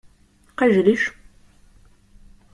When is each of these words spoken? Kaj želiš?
Kaj 0.61 0.69
želiš? 0.77 1.05